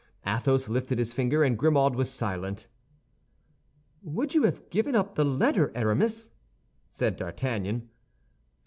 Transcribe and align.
Athos 0.25 0.67
lifted 0.67 0.97
his 0.97 1.13
finger, 1.13 1.43
and 1.43 1.59
Grimaud 1.59 1.93
was 1.93 2.09
silent. 2.09 2.65
"Would 4.01 4.33
you 4.33 4.41
have 4.45 4.71
given 4.71 4.95
up 4.95 5.13
the 5.13 5.23
letter, 5.23 5.71
Aramis?" 5.75 6.31
said 6.89 7.17
D'Artagnan. 7.17 7.87